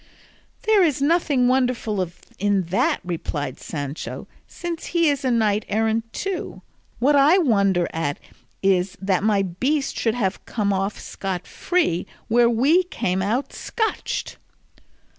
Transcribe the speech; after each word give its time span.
"There 0.63 0.81
is 0.81 0.99
nothing 0.99 1.47
wonderful 1.47 2.09
in 2.39 2.63
that," 2.63 3.01
replied 3.03 3.59
Sancho, 3.59 4.27
"since 4.47 4.87
he 4.97 5.09
is 5.09 5.23
a 5.23 5.29
knight 5.29 5.63
errant 5.69 6.11
too; 6.11 6.63
what 6.97 7.15
I 7.15 7.37
wonder 7.37 7.87
at 7.93 8.17
is 8.63 8.97
that 8.99 9.21
my 9.23 9.43
beast 9.43 9.95
should 9.95 10.15
have 10.15 10.43
come 10.45 10.73
off 10.73 10.99
scot 10.99 11.45
free 11.45 12.07
where 12.29 12.49
we 12.49 12.85
come 12.85 13.21
out 13.21 13.53
scotched." 13.53 14.37